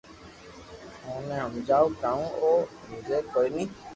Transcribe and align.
اوني 1.07 1.37
ھمجاوُ 1.45 1.87
ڪاوُ 2.01 2.23
او 2.41 2.51
ھمجي 2.85 3.17
ڪوئي 3.33 3.49
ني 3.55 3.65